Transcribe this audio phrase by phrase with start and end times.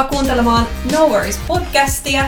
[0.00, 2.24] Tervetuloa kuuntelemaan No Worries podcastia.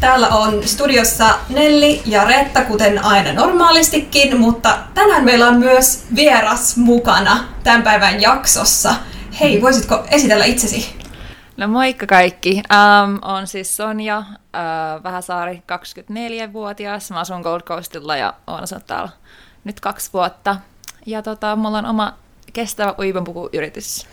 [0.00, 6.76] Täällä on studiossa Nelli ja Retta, kuten aina normaalistikin, mutta tänään meillä on myös vieras
[6.76, 8.94] mukana tämän päivän jaksossa.
[9.40, 10.96] Hei, voisitko esitellä itsesi?
[11.56, 12.50] No moikka kaikki.
[12.54, 17.10] Um, on siis Sonja uh, Vähäsaari, 24-vuotias.
[17.10, 19.10] Mä asun Gold Coastilla ja oon asunut täällä
[19.64, 20.56] nyt kaksi vuotta.
[21.06, 22.14] Ja tota, mulla on oma
[22.52, 24.06] kestävä uivanpukuyritys.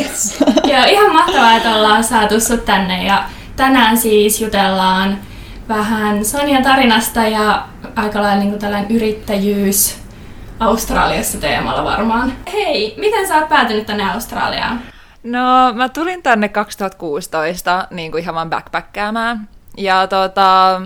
[0.00, 0.40] Yes.
[0.72, 3.24] Joo, ihan mahtavaa, että ollaan saatu sut tänne ja
[3.56, 5.18] tänään siis jutellaan
[5.68, 7.66] vähän Sonjan tarinasta ja
[7.96, 9.98] aika lailla niin tällainen yrittäjyys
[10.60, 12.32] Australiassa teemalla varmaan.
[12.52, 14.80] Hei, miten sä oot päätynyt tänne Australiaan?
[15.22, 19.48] No, mä tulin tänne 2016 niin kuin ihan vaan backpackkäämään.
[19.76, 20.80] Ja tota,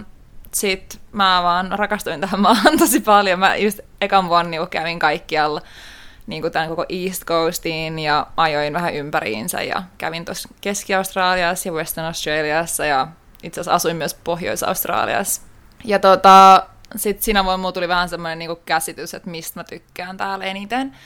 [0.55, 3.39] sit mä vaan rakastuin tähän maahan tosi paljon.
[3.39, 5.61] Mä just ekan vuonna niin kävin kaikkialla
[6.27, 11.73] niin kuin tämän koko East Coastiin ja ajoin vähän ympäriinsä ja kävin tuossa Keski-Australiassa ja
[11.73, 13.09] Western Australiassa ja
[13.42, 15.42] itse asiassa asuin myös Pohjois-Australiassa.
[15.84, 20.45] Ja tota, sitten siinä mulla tuli vähän semmoinen niin käsitys, että mistä mä tykkään täällä
[20.45, 20.97] eniten.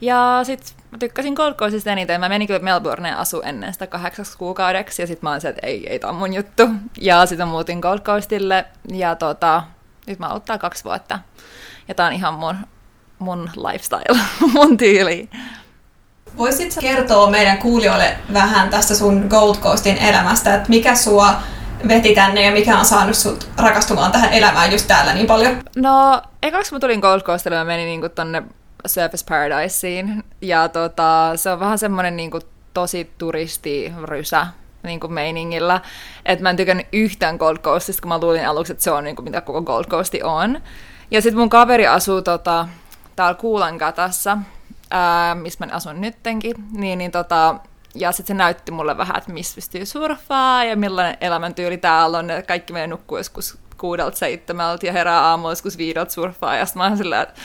[0.00, 2.20] Ja sitten mä tykkäsin Gold Coastista eniten.
[2.20, 5.66] Mä menin kyllä Melbourneen asu ennen sitä kahdeksaksi kuukaudeksi, ja sitten mä olin se, että
[5.66, 6.68] ei, ei tää on mun juttu.
[7.00, 9.62] Ja sitten muutin Gold Coastille, ja tota,
[10.06, 11.18] nyt mä oon täällä kaksi vuotta.
[11.88, 12.56] Ja tää on ihan mun
[13.24, 14.20] mun lifestyle,
[14.54, 15.28] mun tyyli.
[16.38, 21.34] Voisitko kertoa meidän kuulijoille vähän tästä sun Gold Coastin elämästä, että mikä sua
[21.88, 25.62] veti tänne ja mikä on saanut sut rakastumaan tähän elämään just täällä niin paljon?
[25.76, 28.42] No, ekaksi mä tulin Gold Coastille, mä menin niinku tonne
[28.86, 32.40] Surface Paradiseen, ja tota, se on vähän semmonen niinku
[32.74, 34.46] tosi turistirysä
[34.82, 35.80] niin kuin meiningillä.
[36.24, 39.16] Että mä en tykännyt yhtään Gold Coastista, kun mä luulin aluksi, että se on niin
[39.16, 40.60] kuin, mitä koko Gold Coasti on.
[41.10, 42.68] Ja sitten mun kaveri asuu tota,
[43.16, 44.38] täällä Kuulankatassa,
[44.90, 47.54] ää, missä mä asun nyttenkin, niin, niin tota,
[47.94, 52.30] ja sitten se näytti mulle vähän, että missä pystyy surffaa ja millainen elämäntyyli täällä on.
[52.30, 56.56] että kaikki meidän nukkuu joskus kuudelta seitsemältä ja herää aamulla joskus viideltä surffaa.
[56.56, 57.40] Ja sitten mä oon silleen, että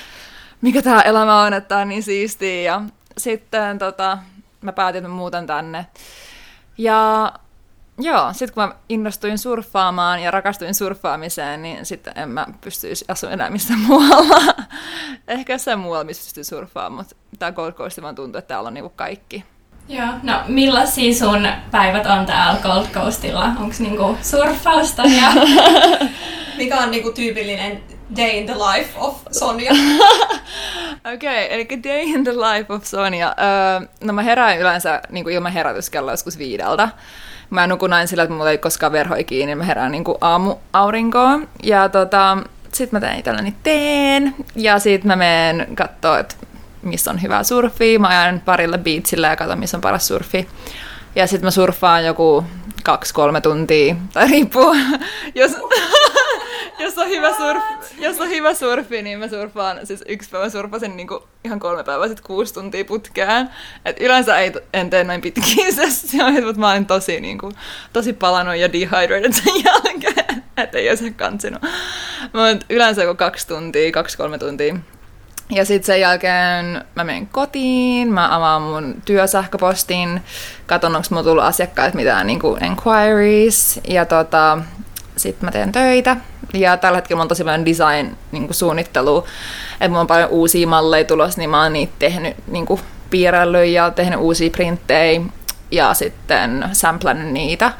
[0.62, 2.62] mikä tämä elämä on, että tämä on niin siistiä.
[2.62, 2.81] Ja
[3.18, 4.18] sitten tota,
[4.62, 5.86] mä päätin, että mä muutan tänne.
[6.78, 7.34] Ja
[8.00, 13.34] Joo, sitten kun mä innostuin surffaamaan ja rakastuin surffaamiseen, niin sitten en mä pystyisi asumaan
[13.34, 14.54] enää missään muualla.
[15.28, 18.74] Ehkä jossain muualla, missä pystyy surffaamaan, mutta tämä Gold Coast vaan tuntuu, että täällä on
[18.74, 19.44] niinku kaikki.
[19.90, 23.46] Joo, no millaisia sun päivät on täällä Gold Coastilla?
[23.46, 25.31] Onko niinku surffausta ja...
[26.58, 27.84] Mikä on niinku tyypillinen
[28.18, 29.72] day in the life of Sonja?
[31.14, 33.36] Okei, okay, eli day in the life of Sonja.
[33.38, 36.90] Uh, no mä herään yleensä niin kuin ilman herätyskelloa joskus viideltä
[37.50, 41.48] mä nukun aina sillä, että mulla ei koskaan verhoi kiinni, mä herään niin aamu aurinkoon.
[41.64, 42.38] Ja tota,
[42.74, 46.36] sit mä teen itselleni teen, ja sit mä menen kattoo, että
[46.81, 48.00] missä on hyvä surfi.
[48.00, 50.48] Mä ajan parille beachille ja katson, missä on paras surfi.
[51.16, 52.44] Ja sitten mä surffaan joku
[52.84, 54.75] kaksi-kolme tuntia, tai riippuu,
[55.36, 55.52] jos,
[56.80, 57.64] jos, on hyvä surf,
[57.98, 62.08] jos on hyvä surfi, niin mä surfaan, siis yksi päivä surfasin niinku ihan kolme päivää
[62.08, 63.50] sitten kuusi tuntia putkään.
[63.86, 67.52] Et yleensä ei, en tee näin pitkiä sessioita, mutta mä olin tosi, niinku,
[67.94, 71.62] tosi palannut ja dehydrated sen jälkeen, että ei olisi kansinut.
[72.34, 74.76] Mä yleensä joku kaksi tuntia, kaksi-kolme tuntia
[75.52, 80.22] ja sitten sen jälkeen mä menen kotiin, mä avaan mun työsähköpostin,
[80.66, 84.58] katon onko mulla tullut asiakkaat mitään niin kuin inquiries, ja tota,
[85.16, 86.18] sitten mä teen töitä.
[86.54, 88.50] Ja tällä hetkellä mulla on tosi paljon design niin
[88.80, 89.02] että
[89.90, 93.92] mulla on paljon uusia malleja tulossa, niin mä oon niitä tehnyt niin kuin piirrellyt ja
[93.92, 95.22] tehnyt uusia printtejä
[95.72, 97.74] ja sitten samplannut niitä.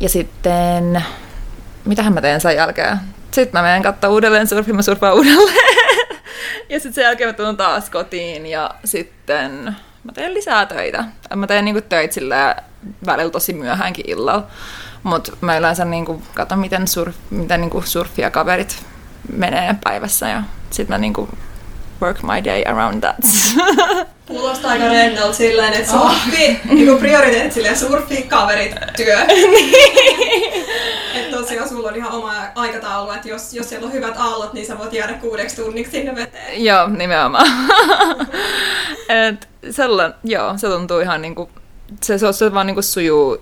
[0.00, 1.04] Ja sitten,
[1.84, 2.96] mitähän mä teen sen jälkeen?
[3.30, 5.74] Sitten mä menen katsoa uudelleen surfin, mä surfaan uudelleen.
[6.68, 11.04] Ja sitten sen jälkeen mä tulen taas kotiin ja sitten mä teen lisää töitä.
[11.34, 12.56] Mä teen niinku töitä sillä
[13.06, 14.46] välillä tosi myöhäänkin illalla.
[15.04, 18.86] Mutta mä yleensä niinku katson, miten, surf, miten niinku surfia kaverit
[19.32, 21.28] menee päivässä ja sitten mä niinku
[22.02, 23.16] work my day around that.
[24.28, 26.74] Kuulostaa aika rennolta silleen, että surfi, oh.
[26.74, 29.24] niinku prioriteet silleen surfi, kaverit, työ.
[29.26, 30.64] Niin.
[31.14, 34.66] että tosiaan sulla on ihan oma aikataulu, että jos, jos siellä on hyvät aallot, niin
[34.66, 36.64] sä voit jäädä kuudeksi tunniksi sinne veteen.
[36.64, 37.46] Joo, nimenomaan.
[39.28, 41.50] Et sellainen, joo, se tuntuu ihan niinku,
[42.02, 43.38] se, se, se vaan niinku sujuu,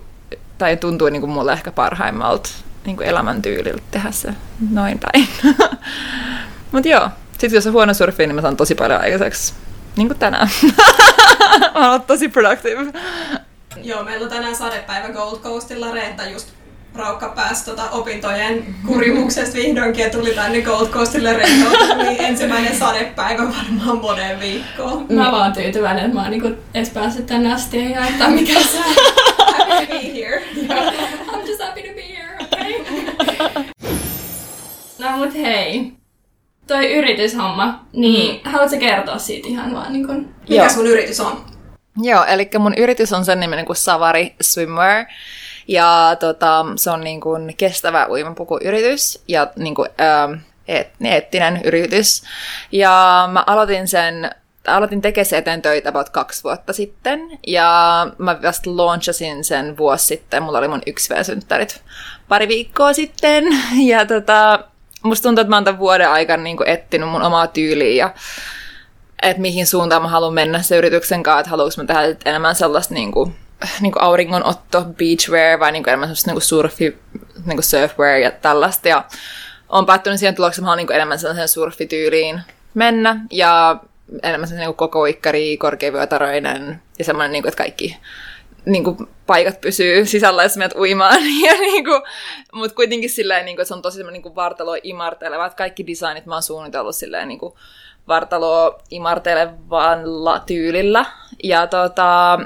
[0.58, 2.50] tai tuntuu niinku mulle ehkä parhaimmalta
[2.87, 4.34] niinku elämäntyyliltä tehdä se
[4.70, 5.28] noin päin.
[6.72, 9.54] Mutta joo, sitten jos on huono surfi, niin mä saan tosi paljon aikaiseksi.
[9.96, 10.49] Niin kuin tänään.
[11.78, 12.93] mä oon tosi productive.
[13.82, 15.90] Joo, meillä on tänään sadepäivä Gold Coastilla.
[15.90, 16.49] Reetta just
[16.94, 23.43] raukka pääsi tota opintojen kurimuksesta vihdoinkin ja tuli tänne Gold Coastille rentoutumaan, niin ensimmäinen sadepäivä
[23.43, 25.06] varmaan moneen viikkoon.
[25.08, 28.60] Mä vaan tyytyväinen, että mä oon niinku edes päässyt tänne asti ja että mikä
[29.79, 30.43] se to be here.
[31.33, 32.85] I'm just happy to be here, okay?
[34.99, 35.93] no mut hei.
[36.67, 38.51] Toi yrityshomma, niin mm.
[38.51, 40.35] haluatko kertoa siitä ihan vaan niin kun...
[40.49, 41.45] Mikä sun yritys on?
[41.97, 45.05] Joo, eli mun yritys on sen niminen kuin Savari Swimwear.
[45.69, 50.33] Ja tota, se on niin kuin kestävä uimapukuyritys ja niin kuin, ähm,
[51.05, 52.23] eettinen yritys.
[52.73, 54.31] Ja mä aloitin sen
[54.67, 60.43] aloitin tekemään eteen töitä about kaksi vuotta sitten, ja mä vasta launchasin sen vuosi sitten.
[60.43, 61.82] Mulla oli mun yksi synttärit
[62.29, 63.44] pari viikkoa sitten,
[63.91, 64.64] ja tota,
[65.03, 68.14] musta tuntuu, että mä oon tämän vuoden aikana niin etsinyt mun omaa tyyliä, ja
[69.23, 72.94] että mihin suuntaan mä haluan mennä se yrityksen kanssa, että haluanko mä tehdä enemmän sellaista
[72.94, 73.37] niin kuin,
[73.81, 76.99] niin kuin auringonotto, beachwear, vai niin kuin enemmän sellaista niin kuin surfi,
[77.47, 79.05] niin kuin surfwear ja tällaista, ja
[79.69, 82.41] on päättynyt siihen tulokseen, että mä haluan niin enemmän sellaisen surfityyliin
[82.75, 83.81] mennä, ja
[84.23, 87.97] enemmän se niin koko ikkari, korkeavyötäröinen ja semmoinen, niin että kaikki
[88.64, 91.19] niin kuin, paikat pysyy sisällä, jos menet uimaan.
[91.47, 92.03] ja, niin kuin,
[92.53, 95.87] mutta kuitenkin silleen, niin kuin, että se on tosi semmoinen niin vartalo imarteleva, että kaikki
[95.87, 97.55] designit mä oon suunnitellut silleen niin kuin,
[98.09, 101.05] vartalo imartelevalla tyylillä.
[101.43, 102.41] Ja tota,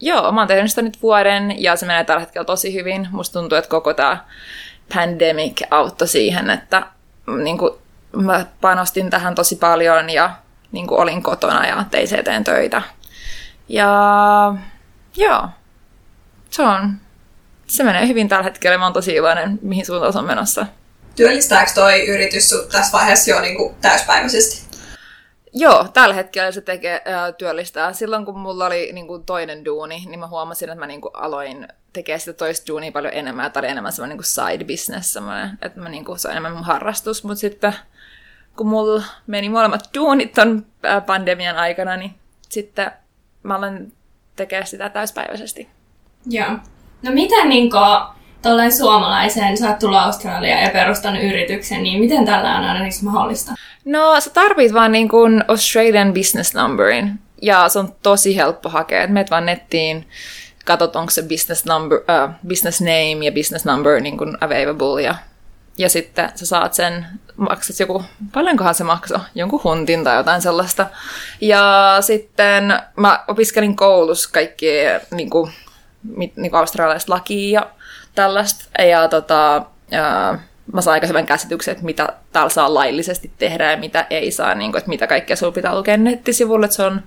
[0.00, 3.08] joo, mä oon tehnyt sitä nyt vuoden ja se menee tällä hetkellä tosi hyvin.
[3.10, 4.24] Musta tuntuu, että koko tämä
[4.94, 6.82] pandemic auttoi siihen, että
[7.42, 7.72] niin kuin,
[8.12, 10.30] mä panostin tähän tosi paljon ja
[10.72, 12.82] niin kuin olin kotona ja tein eteen töitä.
[13.68, 13.88] Ja
[15.16, 15.48] joo,
[16.50, 16.94] se on,
[17.66, 18.78] se menee hyvin tällä hetkellä.
[18.78, 20.66] Mä oon tosi iloinen, mihin suuntaan se on menossa.
[21.16, 24.68] Työllistääkö toi yritys tässä vaiheessa jo niin kuin täyspäiväisesti?
[25.52, 27.92] Joo, tällä hetkellä se tekee, äh, työllistää.
[27.92, 31.16] Silloin kun mulla oli niin kuin toinen duuni, niin mä huomasin, että mä niin kuin
[31.16, 33.52] aloin tekemään sitä toista duunia paljon enemmän.
[33.52, 36.52] Tämä oli enemmän semmoinen niin side business, semmoinen, että mä niin kuin, se on enemmän
[36.52, 37.24] mun harrastus.
[37.24, 37.74] Mutta sitten
[38.58, 40.66] kun mulla meni molemmat duunit ton
[41.06, 42.14] pandemian aikana, niin
[42.48, 42.90] sitten
[43.42, 43.92] mä olen
[44.36, 45.68] tekemään sitä täyspäiväisesti.
[46.26, 46.50] Joo.
[47.02, 47.70] No miten niin
[48.42, 53.52] tuollainen suomalaisen, sä oot tullut Australiaan ja perustanut yrityksen, niin miten tällä on aina mahdollista?
[53.84, 59.02] No sä tarvit vaan niin kuin Australian business numberin ja se on tosi helppo hakea.
[59.02, 60.08] Et meet vaan nettiin,
[60.64, 65.14] katsot onko se business, number, uh, business name ja business number niin kuin available ja,
[65.78, 70.86] ja sitten sä saat sen maksat joku, paljonkohan se maksoi, jonkun huntin tai jotain sellaista.
[71.40, 74.66] Ja sitten mä opiskelin koulussa kaikki
[75.10, 75.52] niin kuin,
[76.16, 77.70] niin kuin australialaista lakia ja
[78.14, 78.82] tällaista.
[78.82, 80.38] Ja tota, ja
[80.72, 84.54] mä saan aika hyvän käsityksen, että mitä täällä saa laillisesti tehdä ja mitä ei saa,
[84.54, 87.02] niin kuin, että mitä kaikkea sulla pitää lukea nettisivulle, että se on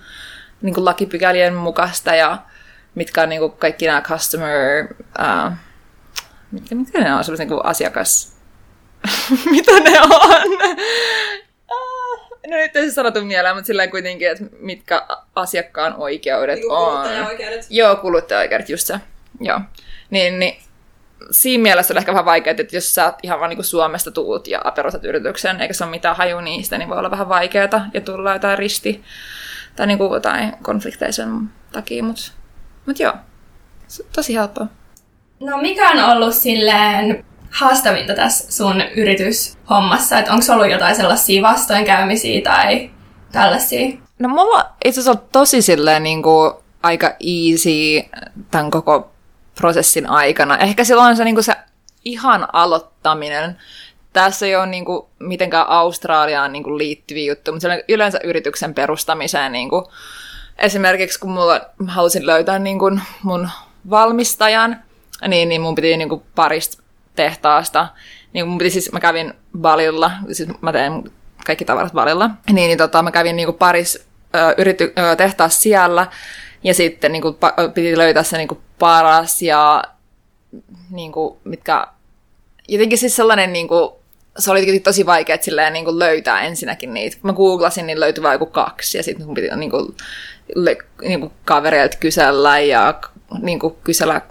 [0.61, 2.37] niin kuin lakipykälien mukaista ja
[2.95, 4.87] mitkä on niin kuin kaikki nämä customer,
[5.19, 5.51] uh,
[6.51, 8.30] mitkä, mitkä ne on, niin kuin asiakas,
[9.51, 10.11] mitä ne on.
[11.71, 16.91] Ah, no nyt ei se sanottu mieleen, mutta sillä kuitenkin, että mitkä asiakkaan oikeudet on.
[16.91, 17.67] Kuluttajaoikeudet.
[17.69, 18.99] Joo, kuluttajaoikeudet, just se.
[19.39, 19.59] Joo.
[20.09, 20.55] Niin, niin
[21.31, 24.61] siinä mielessä on ehkä vähän vaikeaa, että jos sä ihan vaan niin Suomesta tuut ja
[24.75, 28.33] perustat yrityksen, eikä se ole mitään haju niistä, niin voi olla vähän vaikeaa ja tulla
[28.33, 29.03] jotain risti
[29.75, 32.31] tai niin kuin jotain konflikteja sen takia, mutta
[32.85, 33.13] mut joo,
[34.15, 34.67] tosi helppoa.
[35.39, 40.19] No mikä on ollut silleen haastavinta tässä sun yrityshommassa?
[40.19, 42.89] Että onko ollut jotain sellaisia vastoinkäymisiä tai
[43.31, 43.97] tällaisia?
[44.19, 46.53] No mulla itse asiassa on tosi silleen niin kuin
[46.83, 48.09] aika easy
[48.51, 49.11] tämän koko
[49.55, 50.57] prosessin aikana.
[50.57, 51.55] Ehkä silloin se, niin kuin se
[52.05, 53.57] ihan aloittaminen.
[54.13, 59.51] Tässä ei ole niin kuin, mitenkään Australiaan niin kuin, liittyviä juttuja, mutta yleensä yrityksen perustamiseen.
[59.51, 59.85] Niin kuin,
[60.57, 63.49] esimerkiksi kun mulla, halusin löytää niin kuin, mun
[63.89, 64.83] valmistajan,
[65.27, 66.80] niin, niin mun piti niin kuin, parista
[67.23, 67.87] tehtaasta.
[68.33, 71.03] Niin mun piti siis, mä kävin Balilla, siis mä teen
[71.45, 75.15] kaikki tavarat Balilla, niin, niin tota, mä kävin niin paris ö, yrity, ö,
[75.49, 76.07] siellä,
[76.63, 79.83] ja sitten niin pa, piti löytää se kuin, paras ja
[81.11, 81.87] kuin, mitkä,
[82.67, 83.91] jotenkin siis sellainen kuin,
[84.37, 87.17] se oli tosi vaikea silleen, niin kuin löytää ensinnäkin niitä.
[87.23, 89.95] Mä googlasin, niin löytyi vain joku kaksi, ja sitten mun piti niin kuin,
[90.55, 92.99] le, niin kuin kavereilta kysellä, ja
[93.41, 94.21] niin kuin, kysellä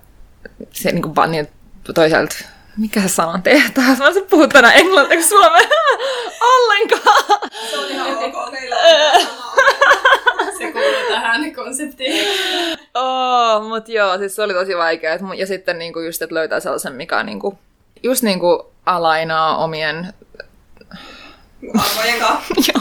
[0.73, 1.49] se, niin kuin, niin
[1.95, 2.37] toiselta
[2.77, 3.99] mikä se sanan tehtaas?
[3.99, 5.69] Mä se puhut tänä englantia suomea
[6.41, 7.41] ollenkaan.
[7.71, 8.77] Se on ihan ok, meillä
[10.59, 12.27] Se kuuluu tähän konseptiin.
[12.95, 15.19] Oh, mut joo, siis se oli tosi vaikea.
[15.37, 17.59] Ja sitten niinku just, että löytää sellaisen, mikä on niinku,
[18.03, 20.15] just niinku alainaa omien...
[21.79, 22.55] Arvojen kanssa.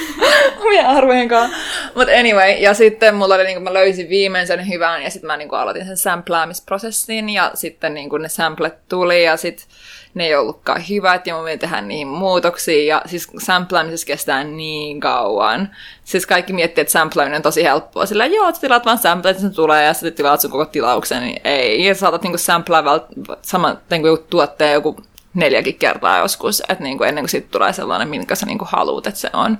[0.64, 1.56] omien arvojen kanssa.
[1.94, 5.36] Mutta anyway, ja sitten mulla oli, niinku, mä löysin viimein sen hyvän, ja sitten mä
[5.36, 9.66] niinku aloitin sen samplaamisprosessin, ja sitten niinku ne samplet tuli, ja sitten
[10.14, 15.00] ne ei ollutkaan hyvät, ja mä menin tehdä niihin muutoksia, ja siis samplaamisessa kestää niin
[15.00, 15.70] kauan.
[16.04, 19.50] Siis kaikki miettii, että samplaaminen on tosi helppoa, sillä joo, että tilaat vaan samplet, se
[19.50, 23.08] tulee, ja sitten tilaat sun koko tilauksen, niin ei, ja saatat niinku samplaa
[23.42, 24.96] sama niinku tuotteen joku
[25.34, 29.20] neljäkin kertaa joskus, että niinku ennen kuin siitä tulee sellainen, minkä sä niinku haluat, että
[29.20, 29.58] se on.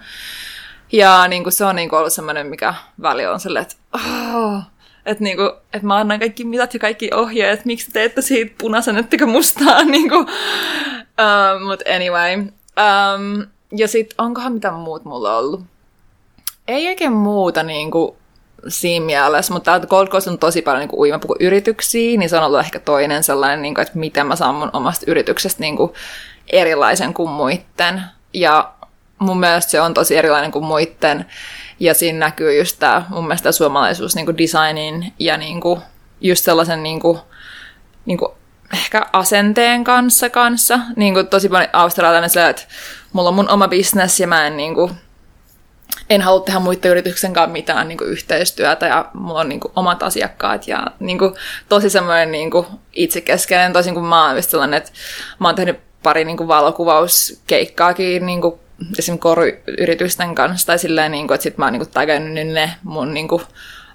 [0.93, 4.63] Ja niinku se on niinku ollut semmoinen, mikä väli on silleen, että oh,
[5.07, 8.99] että niinku, et mä annan kaikki mitat ja kaikki ohjeet, miksi te teette siitä punaisen,
[8.99, 9.85] ettekö mustaa.
[9.95, 10.17] niinku.
[10.17, 10.27] um,
[11.67, 12.35] Mutta anyway.
[12.37, 15.61] Um, ja sitten onkohan mitä muut mulla ollut?
[16.69, 18.17] Ei oikein muuta niinku,
[18.69, 22.79] siinä mielessä, mutta Gold Coast on tosi paljon niin uimapukuyrityksiä, niin se on ollut ehkä
[22.79, 25.93] toinen sellainen, niin kuin, että miten mä saan mun omasta yrityksestä niin kuin,
[26.53, 28.03] erilaisen kuin muitten.
[28.35, 28.73] Ja
[29.19, 31.27] mun mielestä se on tosi erilainen kuin muitten.
[31.81, 35.81] Ja siinä näkyy just tämä mun mielestä suomalaisuus niin kuin designin ja niin kuin,
[36.21, 37.19] just sellaisen niin kuin,
[38.07, 38.33] niin kuin,
[38.73, 40.79] ehkä asenteen kanssa kanssa.
[40.97, 42.63] Niin kuin tosi paljon australialainen että
[43.13, 44.91] mulla on mun oma business ja mä en niin kuin,
[46.11, 49.73] en halua tehdä muiden yrityksen kanssa mitään niin kuin yhteistyötä ja mulla on niin kuin,
[49.77, 51.35] omat asiakkaat ja niin kuin,
[51.69, 54.93] tosi semmoinen niin kuin, itsekeskeinen, toisin kuin mä oon sellainen, että
[55.39, 58.55] mä oon tehnyt pari niin kuin, valokuvauskeikkaakin niin kuin,
[58.99, 63.15] esimerkiksi koruyritysten kanssa tai silleen, niin kuin, että sit mä oon niin tagannut ne mun
[63.15, 63.43] niin kuin,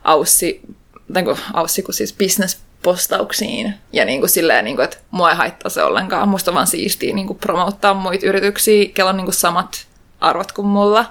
[0.03, 0.61] aussi,
[1.13, 3.73] tai kuin, aussi kuin siis business postauksiin.
[3.93, 6.29] Ja niin kuin silleen, niin kuin, että mua ei haittaa se ollenkaan.
[6.29, 9.87] Musta vaan siistiä niin kuin promouttaa muita yrityksiä, kello on niin kuin samat
[10.21, 11.05] arvot kuin mulla.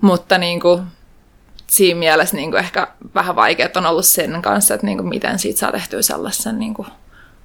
[0.00, 0.82] Mutta niin kuin,
[1.66, 5.38] siinä mielessä niin kuin ehkä vähän vaikeat on ollut sen kanssa, että niin kuin miten
[5.38, 6.88] siitä saa tehtyä sellaisen niin kuin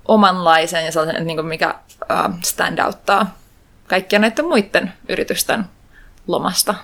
[0.07, 3.37] omanlaisen ja sellaisen, niin kuin mikä uh, stand outtaa
[3.87, 5.65] kaikkia näiden muiden yritysten
[6.27, 6.75] lomasta.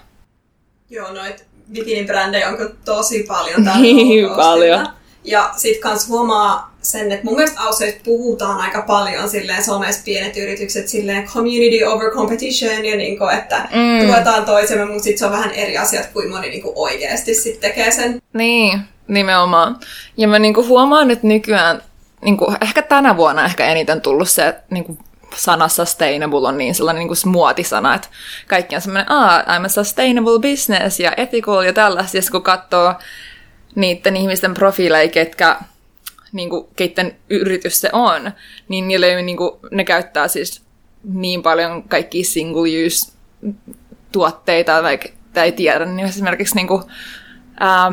[0.90, 4.88] Joo, noit bikinin brändejä onko tosi paljon täällä Niin paljon.
[5.24, 10.38] Ja sit kans huomaa sen, että mun mielestä Ausseista puhutaan aika paljon silleen somessa pienet
[10.38, 14.08] yritykset silleen community over competition ja niinku, että mm.
[14.08, 17.92] tuetaan toisemme, mutta sit se on vähän eri asiat kuin moni niinku oikeasti sit tekee
[17.92, 18.22] sen.
[18.34, 19.80] Niin, nimenomaan.
[20.18, 21.82] Ja mä niinku huomaan nyt nykyään,
[22.22, 24.98] niinku, ehkä tänä vuonna ehkä eniten tullut se, että niinku
[25.36, 28.08] sana sustainable on niin sellainen niin kuin muotisana, että
[28.48, 32.94] kaikki on semmoinen, ah, I'm a sustainable business ja ethical ja tällaista, ja kun katsoo
[33.76, 35.58] niiden ihmisten profiileja, ketkä
[36.32, 38.32] niin kuin, keiden yritys se on,
[38.68, 40.62] niin niille niin kuin, ne käyttää siis
[41.04, 43.12] niin paljon kaikki single use
[44.12, 46.84] tuotteita, vaikka tai tiedä, niin esimerkiksi niin kuin,
[47.60, 47.92] ää,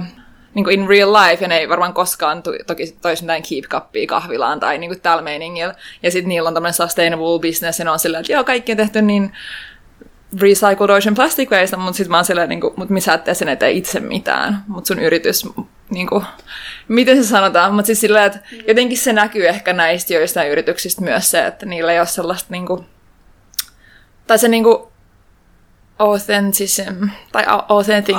[0.55, 3.65] niin kuin in real life, ja ne ei varmaan koskaan to, toki toisi mitään keep
[3.65, 5.75] cupia kahvilaan tai niin kuin tällä meiningillä.
[6.03, 8.77] Ja sitten niillä on tämmöinen sustainable business, ja ne on silleen, että joo, kaikki on
[8.77, 9.33] tehty niin
[10.41, 13.49] recycled ocean plastic waste, mutta sitten mä oon silleen, niin kuin, mutta missä et sen
[13.49, 15.49] eteen itse mitään, mutta sun yritys,
[15.91, 16.25] niin kuin,
[16.89, 21.31] miten se sanotaan, mutta siis silleen, että jotenkin se näkyy ehkä näistä joistain yrityksistä myös
[21.31, 22.87] se, että niillä ei ole sellaista niin kuin,
[24.27, 24.79] tai se niin kuin,
[25.99, 28.17] authentism, tai authentic.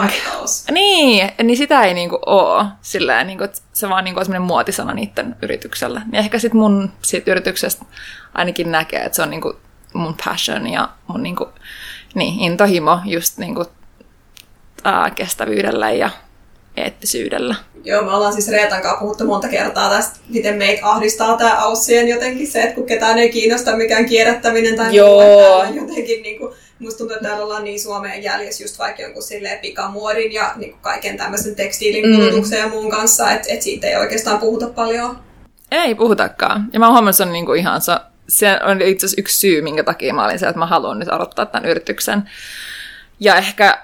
[0.72, 5.36] Niin, niin sitä ei niinku oo sillä niinku, se vaan niinku on semmoinen muotisana niiden
[5.42, 6.02] yrityksellä.
[6.12, 7.86] Niin ehkä sit mun siitä yrityksestä
[8.34, 9.60] ainakin näkee, että se on niinku
[9.94, 11.50] mun passion ja mun niinku,
[12.16, 13.66] niin, intohimo just niinku,
[14.84, 16.10] ää, kestävyydellä ja
[16.78, 17.56] eettisyydellä.
[17.84, 22.08] Joo, me ollaan siis Reetan kanssa puhuttu monta kertaa tästä, miten meitä ahdistaa tämä aussien
[22.08, 25.66] jotenkin se, että kun ketään ei kiinnosta mikään kierrättäminen tai Joo.
[25.66, 29.24] muu, jotenkin niin kuin, musta tuntuu, että täällä ollaan niin Suomeen jäljessä just vaikka jonkun
[29.24, 32.64] silleen pikamuodin ja niin kuin kaiken tämmöisen tekstiilin kulutuksen mm.
[32.66, 35.18] ja muun kanssa, että et siitä ei oikeastaan puhuta paljon.
[35.72, 36.70] Ei puhutakaan.
[36.74, 37.92] Ja mä oon huomannut, että se on niinku ihan se,
[38.30, 41.10] se on itse asiassa yksi syy, minkä takia mä olin se, että mä haluan nyt
[41.10, 42.30] aloittaa tämän yrityksen.
[43.20, 43.82] Ja ehkä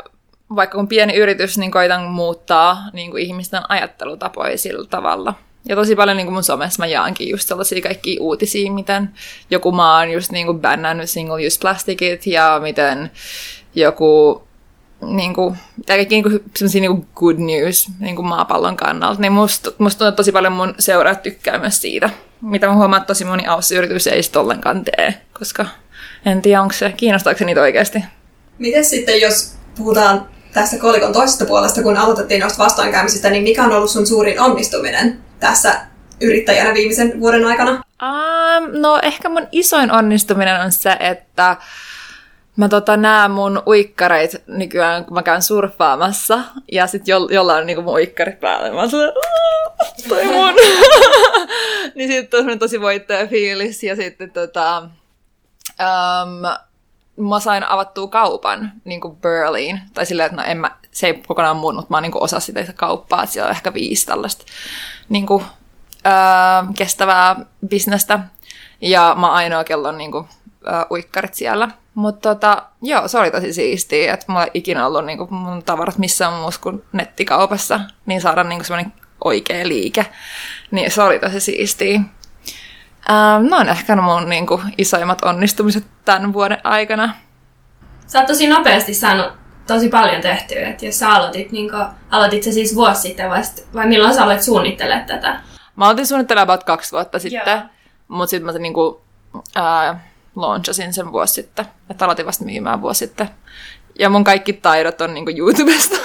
[0.55, 5.33] vaikka kun pieni yritys, niin koitan muuttaa niin kuin ihmisten ajattelutapoja sillä tavalla.
[5.67, 9.09] Ja tosi paljon niin kuin mun somessa mä jaankin just sellaisia kaikkia uutisia, miten
[9.49, 13.11] joku maa on just niin kuin bännännyt single-use plastikit ja miten
[13.75, 14.43] joku
[15.01, 19.71] niin kuin, kaikki niin kuin, niin kuin good news niin kuin maapallon kannalta, niin musta,
[19.77, 22.09] musta tuntuu, että tosi paljon mun seuraat tykkää myös siitä.
[22.41, 25.65] Mitä mä huomaan, että tosi moni aussiyritys ei sitä ollenkaan tee, koska
[26.25, 28.03] en tiedä, onko se, kiinnostaako se niitä oikeasti.
[28.59, 33.71] Miten sitten, jos puhutaan tässä kolikon toisesta puolesta, kun aloitettiin noista vastoinkäymisistä, niin mikä on
[33.71, 35.81] ollut sun suurin onnistuminen tässä
[36.21, 37.71] yrittäjänä viimeisen vuoden aikana?
[37.71, 41.57] Um, no ehkä mun isoin onnistuminen on se, että
[42.55, 46.39] mä tota näen mun uikkareit nykyään, kun mä käyn surffaamassa,
[46.71, 48.89] ja sit jo, jollain on niinku mun uikkarit päällä, mä oon
[50.07, 50.55] toi mun.
[51.95, 54.89] niin sitten on tosi voittaja fiilis, ja sitten tota,
[55.79, 56.47] um,
[57.17, 59.81] mä sain avattua kaupan niin kuin Burliin.
[59.93, 62.39] Tai silleen, että no en mä, se ei kokonaan mun, mutta mä oon niin osa
[62.39, 63.23] sitä kauppaa.
[63.23, 64.45] Että siellä on ehkä viisi tällaista
[65.09, 65.43] niin kuin,
[66.05, 66.13] öö,
[66.77, 67.35] kestävää
[67.67, 68.19] bisnestä.
[68.81, 70.27] Ja mä ainoa, kello on niin kuin,
[70.67, 71.69] öö, uikkarit siellä.
[71.95, 75.63] Mutta tota, joo, se oli tosi siistiä, että mulla ei ikinä ollut niin kuin, mun
[75.63, 80.05] tavarat missään muussa kuin nettikaupassa, niin saada niin kuin, semmoinen oikea liike.
[80.71, 81.95] Niin se oli tosi siistiä.
[83.09, 87.13] Ähm, no on ehkä mun niin kuin, isoimmat onnistumiset tämän vuoden aikana.
[88.07, 89.31] Sä oot tosi nopeasti saanut
[89.67, 93.61] tosi paljon tehtyä, että jos sä aloitit, niin kuin, aloitit sä siis vuosi sitten vasta,
[93.73, 95.41] vai milloin sä aloit suunnittelemaan tätä?
[95.75, 97.61] Mä aloitin suunnittelemaan about kaksi vuotta sitten,
[98.07, 98.95] mutta sitten mä niin kuin,
[99.57, 99.95] äh,
[100.35, 103.29] launchasin sen vuosi sitten, että aloitin vasta myymään vuosi sitten.
[103.99, 105.97] Ja mun kaikki taidot on niin kuin YouTubesta.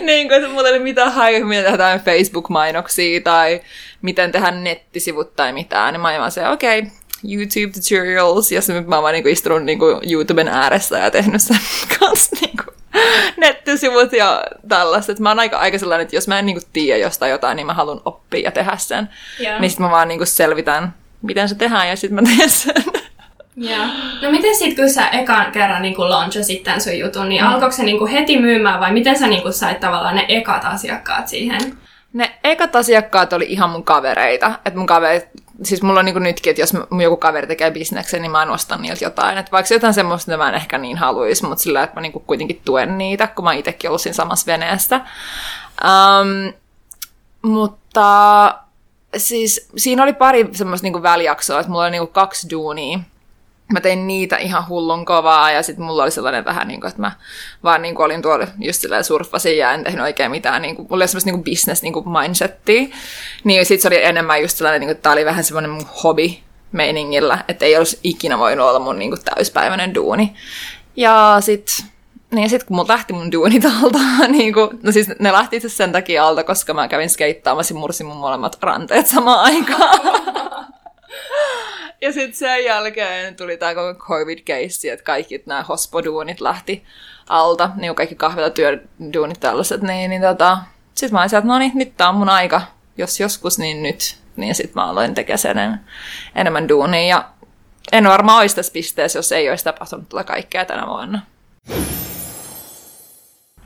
[0.00, 3.60] niin kuin, mulla ei ole mitään hajua, miten tehdään Facebook-mainoksia tai
[4.02, 5.92] miten tehdä nettisivut tai mitään.
[5.92, 6.90] Niin mä olin vaan se, okei, okay,
[7.24, 11.58] YouTube tutorials, ja sitten mä oon vaan niinku istunut niinku YouTuben ääressä ja tehnyt sen
[11.98, 12.62] kanssa niinku
[13.36, 15.12] nettisivut ja tällaista.
[15.18, 17.74] Mä oon aika, aika sellainen, että jos mä en niinku tiedä jostain jotain, niin mä
[17.74, 19.08] haluan oppia ja tehdä sen.
[19.40, 19.60] Yeah.
[19.60, 22.74] Niin sitten mä vaan niinku selvitän, miten se tehdään, ja sitten mä teen sen.
[23.64, 23.90] Yeah.
[24.22, 27.48] No miten sitten, kun sä ekan kerran niin launchasit tämän sun jutun, niin mm.
[27.48, 31.60] alkoiko se niin heti myymään vai miten sä niin sait tavallaan ne ekat asiakkaat siihen?
[32.12, 34.52] Ne ekat asiakkaat oli ihan mun kavereita.
[34.64, 35.24] Että mun kaverit,
[35.62, 36.72] siis mulla on niin nytkin, että jos
[37.02, 39.38] joku kaveri tekee bisneksen, niin mä en osta niiltä jotain.
[39.38, 42.12] Että vaikka jotain semmoista, mitä mä en ehkä niin haluaisi, mutta sillä että mä niin
[42.12, 45.00] kuitenkin tuen niitä, kun mä itsekin ollut siinä samassa veneessä.
[45.84, 46.52] Um,
[47.42, 48.54] mutta
[49.16, 52.98] siis siinä oli pari semmoista niin välijaksoa, että mulla oli niin kaksi duunia
[53.72, 57.00] mä tein niitä ihan hullun kovaa ja sitten mulla oli sellainen vähän niin kuin, että
[57.00, 57.12] mä
[57.64, 60.88] vaan niin kuin olin tuolla just silleen surffasin ja en tehnyt oikein mitään, niin kuin,
[60.90, 62.96] mulla oli semmoista niin business niin mindsettiä.
[63.44, 65.86] Niin sitten se oli enemmän just sellainen, niin kuin, että tää oli vähän semmoinen mun
[66.04, 66.28] hobby
[66.72, 70.34] meiningillä, että ei olisi ikinä voinut olla mun niin kuin, täyspäiväinen duuni.
[70.96, 71.86] Ja sitten
[72.30, 73.98] niin sit kun mulla lähti mun duunit alta,
[74.28, 77.80] niin kuin, no siis ne lähti itse sen takia alta, koska mä kävin skeittaamassa ja
[77.80, 80.00] mursin mun molemmat ranteet samaan aikaan.
[82.00, 86.84] Ja sitten sen jälkeen tuli tämä koko covid-keissi, että kaikki nämä hospoduunit lähti
[87.28, 90.58] alta, niin kaikki kahvilatyöduunit tällaiset, niin, niin tota,
[90.94, 92.62] sitten mä olisin, että no niin, nyt tämä on mun aika,
[92.98, 94.16] jos joskus, niin nyt.
[94.36, 95.84] Niin sitten mä aloin tekemään enemmän,
[96.34, 97.28] enemmän duunia, ja
[97.92, 101.22] en varmaan olisi tässä pisteessä, jos ei olisi tapahtunut tuota kaikkea tänä vuonna.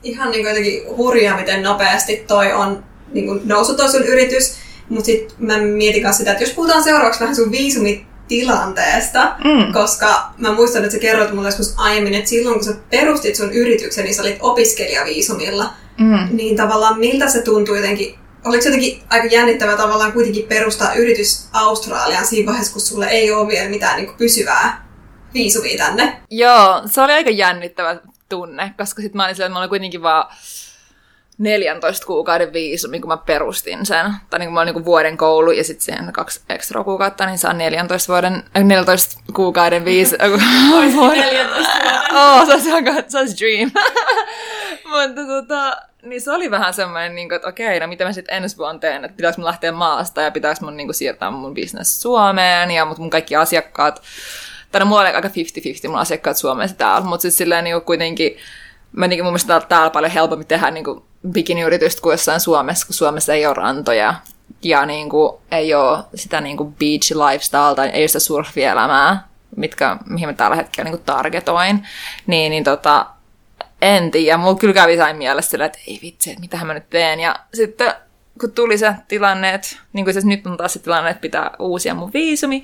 [0.03, 4.57] Ihan niin jotenkin hurjaa, miten nopeasti toi on niin kuin noussut toi sun yritys,
[4.89, 9.73] mutta sitten mä mietin sitä, että jos puhutaan seuraavaksi vähän sun viisumit tilanteesta, mm.
[9.73, 13.53] koska mä muistan, että sä kerroit mulle joskus aiemmin, että silloin kun sä perustit sun
[13.53, 16.27] yrityksen, niin sä olit opiskelijaviisumilla, mm.
[16.31, 21.47] niin tavallaan miltä se tuntui jotenkin, oliko se jotenkin aika jännittävää tavallaan kuitenkin perustaa yritys
[21.53, 24.87] Australiaan siinä vaiheessa, kun sulle ei ole vielä mitään niin pysyvää
[25.33, 26.21] viisumia tänne?
[26.29, 30.01] Joo, se oli aika jännittävä tunne, koska sitten mä olin sillä, että mä olin kuitenkin
[30.01, 30.25] vaan
[31.37, 34.13] 14 kuukauden viisumi, kun mä perustin sen.
[34.29, 37.37] Tai niin kuin mä olin niin vuoden koulu ja sitten siihen kaksi ekstra kuukautta, niin
[37.37, 40.15] saa 14, vuoden, 14 äh, kuukauden viisi...
[40.77, 42.15] Olisi 14 vuoden.
[42.15, 42.69] oh, se olisi,
[43.07, 43.71] se olisi dream.
[44.91, 48.43] Mutta tota, niin se oli vähän semmoinen, niin kuin, että okei, no mitä mä sitten
[48.43, 51.53] ensi vuonna teen, että pitääkö mun lähteä maasta ja pitääkö mun niin kuin, siirtää mun
[51.53, 54.01] business Suomeen ja mun kaikki asiakkaat,
[54.71, 55.31] tai no mulla oli aika 50-50
[55.87, 58.37] mun asiakkaat Suomessa täällä, mutta sitten silleen niin kuin, kuitenkin
[58.91, 62.93] mä niin mun mielestä täällä paljon helpompi tehdä niin kuin, bikiniyritystä kuin jossain Suomessa, kun
[62.93, 64.13] Suomessa ei ole rantoja
[64.63, 69.27] ja niin kuin, ei ole sitä niin kuin beach lifestyle tai ei ole sitä surfielämää,
[69.55, 71.87] mitkä, mihin mä tällä hetkellä niin kuin targetoin,
[72.27, 73.05] niin, niin tota,
[73.81, 74.37] en tiedä.
[74.37, 77.19] Mulla kyllä kävi sain mielessä sillä, että ei vitsi, että mitähän mä nyt teen.
[77.19, 77.93] Ja sitten
[78.39, 81.93] kun tuli se tilanne, että niin kuin nyt on taas se tilanne, että pitää uusia
[81.93, 82.63] mun viisumi.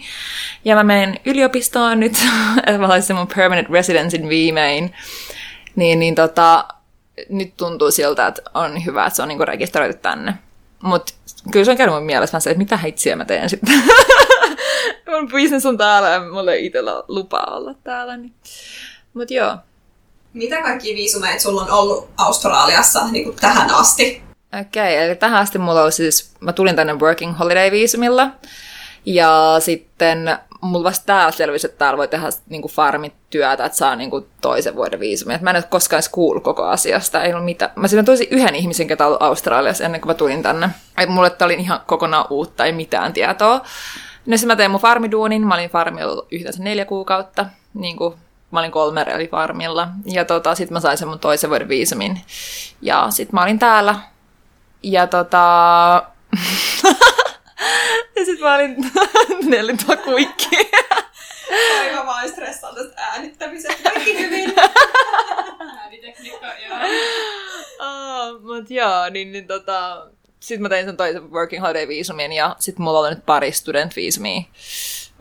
[0.65, 2.13] Ja mä menen yliopistoon nyt,
[2.57, 4.93] että mä laisin mun permanent residencein viimein.
[5.75, 6.65] Niin, niin tota,
[7.29, 10.33] nyt tuntuu siltä, että on hyvä, että se on niinku rekisteröity tänne.
[10.83, 11.13] Mutta
[11.51, 13.83] kyllä se on käynyt mun mielessä se, että mitä heitsiä mä teen sitten.
[15.11, 18.17] mun business on täällä ja mulla ei itsellä lupaa olla täällä.
[18.17, 18.33] Niin.
[19.13, 19.57] Mutta joo.
[20.33, 24.21] Mitä kaikki viisumeet sulla on ollut Australiassa niin kuin tähän asti?
[24.61, 28.27] Okei, okay, eli tähän asti mulla on siis, mä tulin tänne working holiday viisumilla.
[29.05, 33.95] Ja sitten mulla vasta täällä selvisi, että täällä voi tehdä niin kuin farmityötä, että saa
[33.95, 35.39] niin kuin toisen vuoden viisumin.
[35.41, 37.23] mä en ole koskaan edes kuullut koko asiasta.
[37.23, 37.71] Ei ollut mitään.
[37.75, 40.69] Mä silloin toisin yhden ihmisen, ketä ollut Australiassa ennen kuin mä tulin tänne.
[40.97, 43.61] Et mulle tämä oli ihan kokonaan uutta, ei mitään tietoa.
[44.25, 45.47] No sitten mä tein mun farmiduunin.
[45.47, 47.45] Mä olin farmilla yhteensä neljä kuukautta.
[47.73, 48.15] Niin kuin
[48.51, 49.87] mä olin kolme eli farmilla.
[50.05, 52.21] Ja tota, sitten mä sain sen mun toisen vuoden viisumin.
[52.81, 53.95] Ja sitten mä olin täällä.
[54.83, 56.03] Ja tota...
[58.19, 58.75] Ja sit mä olin
[59.49, 60.69] Nelli Takuikki.
[61.95, 63.89] Mä vaan stressaan tästä äänittämisestä.
[63.89, 64.53] Kaikki hyvin.
[65.79, 66.77] Äänitekniikka, joo.
[67.79, 70.07] Oh, mut joo, niin, niin tota,
[70.39, 73.95] sitten mä tein sen toisen working holiday viisumin ja sitten mulla oli nyt pari student
[73.95, 74.41] viisumia.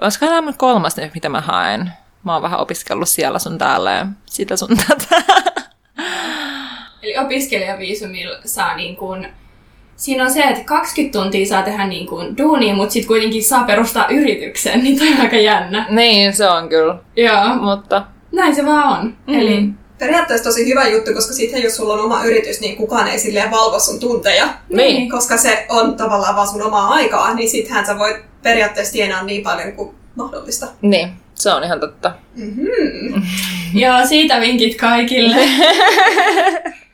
[0.01, 1.93] Olisiko tämä kolmas nyt, mitä mä haen?
[2.25, 5.23] Mä oon vähän opiskellut siellä sun täällä ja sitä sun tätä.
[7.03, 9.29] Eli opiskelijaviisumilla saa niin kuin,
[9.99, 13.65] siinä on se, että 20 tuntia saa tehdä niin kuin duunia, mutta sitten kuitenkin saa
[13.65, 15.87] perustaa yrityksen, niin toi on aika jännä.
[15.91, 16.99] niin, se on kyllä.
[17.17, 19.17] Joo, Mutta näin se vaan on.
[19.27, 19.35] Mm.
[19.35, 23.19] Eli Periaatteessa tosi hyvä juttu, koska sitten jos sulla on oma yritys, niin kukaan ei
[23.19, 24.49] silleen valvo sun tunteja.
[24.69, 25.11] Niin.
[25.11, 29.43] Koska se on tavallaan vaan sun omaa aikaa, niin sittenhän sä voit periaatteessa tienaa niin
[29.43, 30.67] paljon kuin mahdollista.
[30.83, 32.13] niin, se on ihan totta.
[32.37, 33.23] Mm-hmm.
[33.75, 35.37] Joo, siitä vinkit kaikille.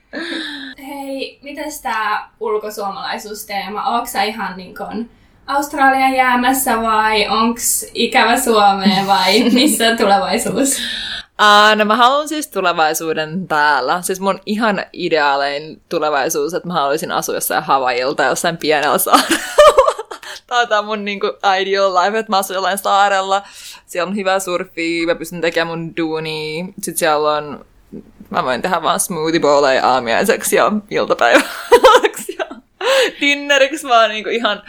[1.44, 3.85] Mitäs tää ulkosuomalaisuusteema?
[3.85, 5.11] Onko sä ihan niin kun
[5.46, 10.78] Australian jäämässä vai onks ikävä Suomeen vai missä tulevaisuus?
[11.40, 14.02] Uh, no mä haluan siis tulevaisuuden täällä.
[14.02, 19.37] Siis mun ihan ideaalein tulevaisuus, että mä haluaisin asua jossain Havailta jossain pienellä saarella.
[20.68, 21.26] Tää on mun niinku
[21.61, 23.42] ideal life, että mä asun jollain saarella.
[23.87, 26.64] Siellä on hyvä surfi, mä pystyn tekemään mun duunia.
[26.64, 27.64] Sitten siellä on,
[28.35, 32.44] mä voin tehdä vaan smoothie bowleja aamiaiseksi ja iltapäiväksi ja
[33.20, 34.62] dinneriksi vaan niinku ihan...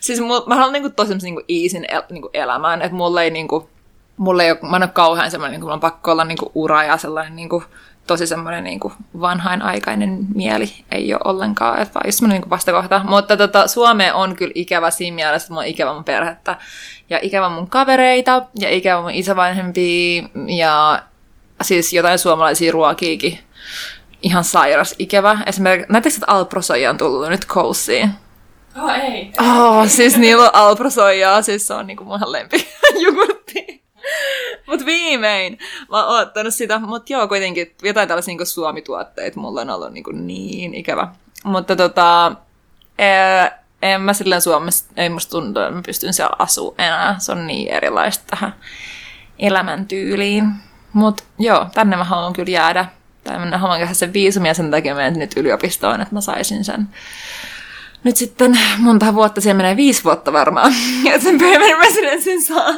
[0.00, 3.70] Siis mul, mä haluan niinku tosi niinku easyn el, niinku elämään, että mulla ei niinku
[4.18, 6.38] mulla ei ole, mä en ole kauhean semmoinen, niin kuin, mulla on pakko olla niin
[6.38, 7.64] kuin, ura ja sellainen niin kuin,
[8.06, 13.00] tosi semmoinen niin kuin, vanhainaikainen mieli ei ole ollenkaan, että just semmoinen niin vastakohta.
[13.04, 16.56] Mutta tota, Suomeen on kyllä ikävä siinä mielessä, että mulla on ikävä mun perhettä
[17.10, 21.02] ja ikävä mun kavereita ja ikävä mun isävanhempia ja
[21.62, 23.38] siis jotain suomalaisia ruokiikin.
[24.22, 25.38] Ihan sairas ikävä.
[25.46, 28.10] Esimerkiksi, näettekö, että alprosoja on tullut nyt koussiin?
[28.82, 29.32] Oh ei.
[29.40, 32.68] Oh, siis niillä on alprosoijaa, siis se on niinku mun lempi
[33.04, 33.82] jogurtti.
[34.66, 35.58] Mut viimein
[35.90, 40.10] mä oon ottanut sitä, mut joo kuitenkin jotain tällaisia niinku suomituotteita mulla on ollut niinku
[40.10, 41.08] niin ikävä.
[41.44, 42.32] Mutta tota,
[42.98, 47.16] ää, en mä silleen Suomessa, ei musta tuntuu, että mä pystyn siellä asua enää.
[47.18, 48.54] Se on niin erilaista tähän
[49.38, 50.44] elämäntyyliin.
[50.92, 52.86] Mut joo, tänne mä haluan kyllä jäädä.
[53.24, 56.88] Tai mä haluan tehdä sen viisumia sen takia menen nyt yliopistoon, että mä saisin sen
[58.04, 60.72] nyt sitten monta vuotta, siellä menee viisi vuotta varmaan,
[61.06, 62.74] että sen permanent residensin saa.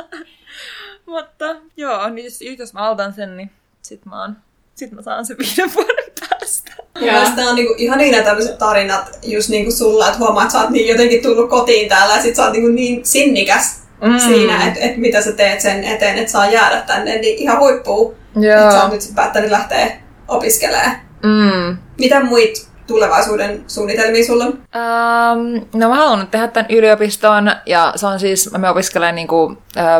[1.06, 3.50] Mutta joo, niin jos, jos mä aloitan sen, niin
[3.82, 4.36] sit mä, oon,
[4.74, 6.72] sit mä saan sen viiden vuoden päästä.
[7.00, 10.70] Mielestäni on niinku ihan niin tämmöiset tarinat just niinku sulla, että huomaat, että sä oot
[10.70, 14.18] niin jotenkin tullut kotiin täällä ja sit sä oot niinku niin sinnikäs Mm.
[14.18, 18.16] siinä, että et mitä sä teet sen eteen, että saa jäädä tänne, niin ihan huippuu,
[18.36, 19.96] että sä oot nyt päättänyt lähteä
[20.28, 20.96] opiskelemaan.
[21.22, 21.76] Mm.
[21.98, 24.52] Mitä muita tulevaisuuden suunnitelmia sulla on?
[24.52, 29.56] Um, no mä haluan tehdä tämän yliopiston, ja se on siis, mä opiskelen niinku, uh,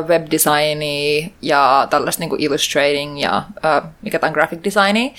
[0.09, 5.11] webdesignia ja tällaista niinku illustrating ja uh, mikä tämä on graphic designia.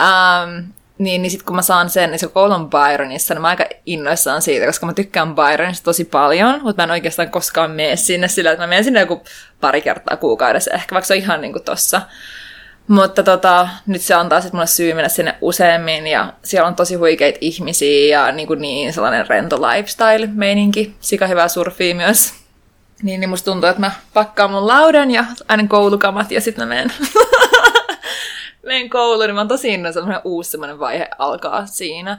[0.00, 0.64] Um,
[1.00, 3.64] niin, niin sitten kun mä saan sen, niin se koulu on Byronissa, niin mä aika
[3.86, 8.28] innoissaan siitä, koska mä tykkään Byronista tosi paljon, mutta mä en oikeastaan koskaan mene sinne
[8.28, 9.24] sillä, että mä menen sinne joku
[9.60, 12.02] pari kertaa kuukaudessa ehkä, vaikka se on ihan niinku tossa.
[12.88, 16.94] Mutta tota, nyt se antaa sitten mulle syy mennä sinne useammin ja siellä on tosi
[16.94, 20.94] huikeita ihmisiä ja niin, kuin niin sellainen rento lifestyle-meininki.
[21.00, 22.34] Sika hyvää surfia myös.
[23.02, 26.74] Niin, niin musta tuntuu, että mä pakkaan mun laudan ja aina koulukamat ja sitten mä
[26.74, 26.92] menen,
[28.62, 29.26] menen kouluun.
[29.26, 32.18] Niin mä oon tosi innoissa, semmoinen uusi semmoinen vaihe alkaa siinä.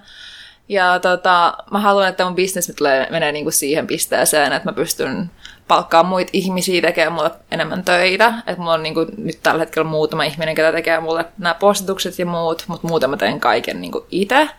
[0.69, 5.31] Ja tota, mä haluan, että mun business tulee, menee niinku siihen pisteeseen, että mä pystyn
[5.67, 8.33] palkkaamaan muita ihmisiä tekemään mulle enemmän töitä.
[8.47, 12.25] Että mulla on niinku nyt tällä hetkellä muutama ihminen, ketä tekee mulle nämä postitukset ja
[12.25, 14.49] muut, mutta muuten mä teen kaiken niinku itse.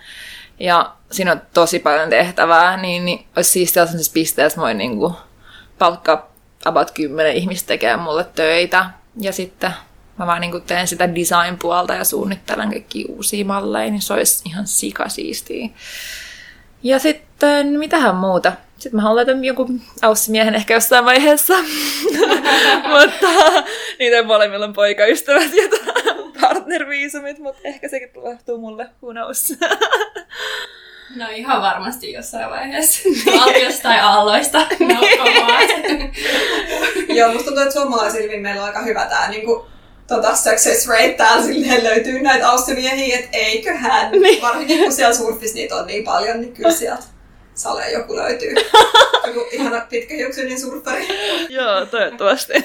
[0.61, 5.17] Ja siinä on tosi paljon tehtävää, niin, niin olisi siistiä sellaisessa pisteessä, että voin niinku
[5.79, 6.33] palkkaa
[6.65, 8.91] about kymmenen ihmistä tekemään mulle töitä.
[9.21, 9.75] Ja sitten
[10.23, 14.67] mä vaan niin teen sitä design-puolta ja suunnittelen kaikki uusia malleja, niin se olisi ihan
[14.67, 15.69] sikasiistiä.
[16.83, 18.53] Ja sitten, mitähän muuta?
[18.79, 21.55] Sitten mä haluan jonkun aussimiehen ehkä jossain vaiheessa.
[22.93, 23.27] mutta
[23.99, 25.69] niitä molemmilla on poikaystävät ja
[26.41, 29.53] partnerviisumit, mutta ehkä sekin tapahtuu mulle, who knows.
[31.17, 33.09] No ihan varmasti jossain vaiheessa.
[33.27, 34.59] Valtiosta tai aalloista.
[34.59, 35.01] No,
[37.15, 39.67] Joo, musta tuntuu, että suomalaisilla meillä on aika hyvä tää niinku,
[40.07, 44.11] tota success rate täällä silleen löytyy näitä aussimiehiä, että eiköhän.
[44.23, 44.43] Niin.
[44.43, 47.03] Varsinkin kun siellä surfissa niitä on niin paljon, niin kyllä sieltä
[47.55, 48.55] salee joku löytyy.
[49.27, 51.09] Joku ihana pitkähiuksinen surffari.
[51.49, 52.53] Joo, toivottavasti.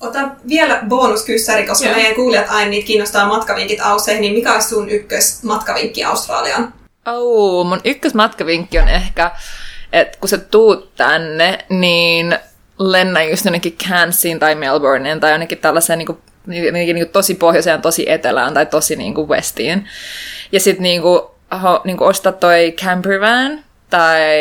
[0.00, 1.96] Ota vielä bonuskyssäri, koska Joo.
[1.96, 6.74] meidän kuulijat aina niitä kiinnostaa matkavinkit Ausseihin, niin mikä olisi sun ykkös matkavinkki Australiaan?
[7.06, 9.30] Oh, mun ykkösmatkavinkki on ehkä,
[9.92, 12.38] että kun sä tuut tänne, niin
[12.80, 17.82] lennän just jonnekin Cansiin tai Melbourneen tai jonnekin tällaiseen niin kuin, niin kuin tosi pohjoiseen,
[17.82, 19.88] tosi etelään tai tosi niin kuin westiin.
[20.52, 21.20] Ja sitten niin kuin,
[21.84, 24.40] niin kuin ostaa toi campervan tai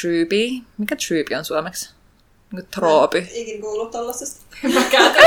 [0.00, 0.48] troopy.
[0.78, 1.90] Mikä troopy on suomeksi?
[2.52, 3.26] Niin kuin troopy.
[3.32, 4.46] Ikin kuullut tollasesta.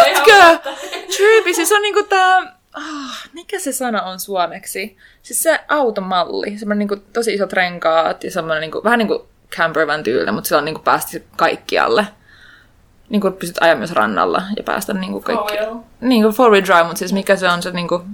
[0.07, 0.71] Etkö?
[1.17, 2.62] Troopy, siis on niinku tää...
[2.77, 4.97] Oh, mikä se sana on suomeksi?
[5.23, 9.27] Siis se automalli, semmoinen niinku tosi isot renkaat ja semmoinen niinku, vähän niinku
[9.58, 12.08] campervan tyylinen, mutta sillä on niinku päästä kaikkialle.
[13.10, 15.58] Niinku pystyt ajaa myös rannalla ja päästä niinku kaikki.
[15.58, 15.76] Foil.
[16.02, 18.06] Niinku four wheel drive, mutta siis mikä se on se niinku...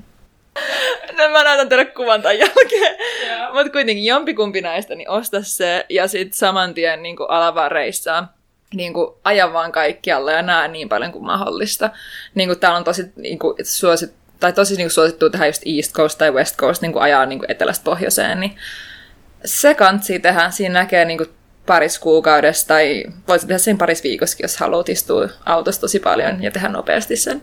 [1.17, 2.95] No mä näytän teille kuvan tämän jälkeen.
[3.27, 3.53] Joo.
[3.53, 8.37] Mutta kuitenkin jompikumpi näistä, niin osta se ja sitten saman tien niin alava reissaa
[8.73, 11.89] niin kuin aja vaan kaikkialle ja näe niin paljon kuin mahdollista.
[12.35, 15.61] Niin kuin täällä on tosi niin kuin, suosit, tai tosi niin kuin suosittu tehdä just
[15.65, 18.57] East Coast tai West Coast, niin kuin ajaa niin kuin etelästä pohjoiseen, niin
[19.45, 20.49] se kansi tehdä.
[20.49, 21.29] Siinä näkee niin kuin
[21.65, 26.51] paris kuukaudessa tai voit tehdä sen paris viikossakin, jos haluat istua autossa tosi paljon ja
[26.51, 27.41] tehdä nopeasti sen.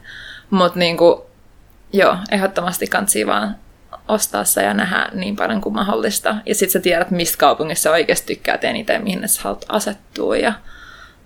[0.51, 0.97] Mutta niin
[1.93, 3.57] joo, ehdottomasti kansi vaan
[4.09, 6.37] ostaa se ja nähdä niin paljon kuin mahdollista.
[6.47, 10.37] Ja sitten sä tiedät, mistä kaupungissa oikeasti tykkäät eniten, mihin sä haluat asettua.
[10.37, 10.53] Ja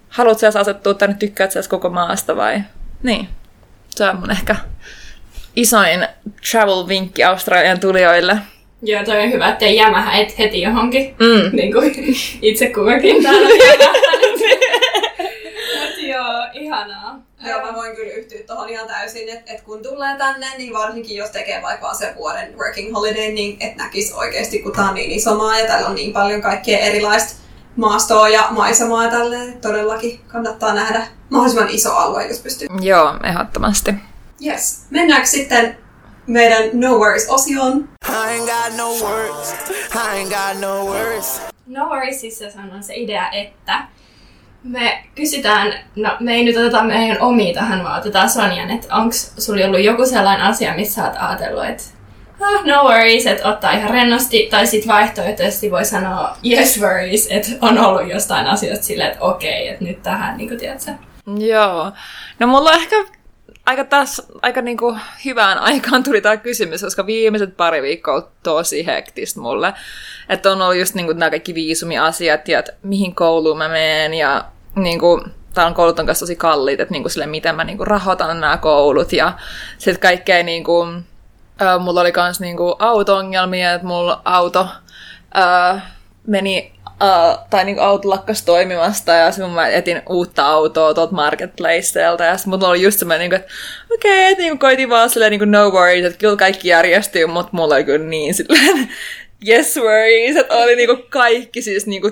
[0.08, 2.62] haluat sä asettua tänne, tykkäät sä koko maasta vai?
[3.02, 3.28] Niin.
[3.90, 4.56] Se on mun ehkä
[5.56, 6.08] isoin
[6.50, 8.38] travel-vinkki Australian tulijoille.
[8.82, 11.14] Joo, toi on hyvä, ettei jämähä et heti johonkin.
[11.18, 11.50] Mm.
[11.56, 11.94] Niin kuin
[12.42, 14.40] itse kukakin täällä on jämähtänyt.
[15.80, 17.18] Mut joo, ihanaa.
[17.46, 21.16] Joo, mä voin kyllä yhtyä tuohon ihan täysin, että et kun tulee tänne, niin varsinkin
[21.16, 24.94] jos tekee vaikka vaan sen vuoden working holiday, niin et näkisi oikeasti, kun tää on
[24.94, 27.40] niin iso maa ja täällä on niin paljon kaikkea erilaista
[27.76, 29.60] maastoa ja maisemaa ja tälleen.
[29.60, 32.68] Todellakin kannattaa nähdä mahdollisimman iso alue, jos pystyy.
[32.80, 33.94] Joo, ehdottomasti.
[34.46, 34.86] Yes.
[34.90, 35.78] Mennäänkö sitten
[36.28, 37.88] meidän No Worries-osioon?
[38.08, 39.54] I ain't got no words.
[39.94, 41.40] I ain't got no words.
[41.66, 43.84] No worriesissa on se idea, että
[44.62, 49.14] me kysytään, no me ei nyt oteta meidän omia tähän, vaan otetaan Sonjan, että onko
[49.38, 51.84] sulla ollut joku sellainen asia, missä sä oot ajatellut, että
[52.40, 57.50] ah, no worries, että ottaa ihan rennosti, tai sitten vaihtoehtoisesti voi sanoa yes worries, että
[57.60, 60.94] on ollut jostain asioista silleen, että okei, että nyt tähän, niin kuin tiedät sä.
[61.38, 61.92] Joo.
[62.38, 62.96] No mulla on ehkä
[63.68, 68.86] aika, tässä, aika niinku hyvään aikaan tuli tämä kysymys, koska viimeiset pari viikkoa on tosi
[68.86, 69.74] hektistä mulle.
[70.28, 74.44] Että on ollut just niinku nämä kaikki viisumiasiat ja että mihin kouluun mä menen ja
[74.74, 78.40] niinku, täällä on koulut on kanssa tosi kalliit, että niinku sille, miten mä niinku rahoitan
[78.40, 79.32] nämä koulut ja
[79.78, 80.86] sitten kaikkea niinku,
[81.78, 84.68] mulla oli kans niinku auto-ongelmia, että mulla auto
[85.38, 85.82] äh,
[86.26, 92.24] meni Uh, tai niinku auto lakkas toimimasta ja sitten mä etin uutta autoa tuolta marketplaceilta
[92.24, 93.52] ja sitten mulla oli just semmoinen, niinku, että
[93.94, 97.50] okei, okay, että niinku koitin vaan silleen niinku no worries, että kyllä kaikki järjestyy, mutta
[97.52, 98.88] mulla oli kyllä niin silleen
[99.48, 102.10] yes worries, että oli niinku kaikki siis niinku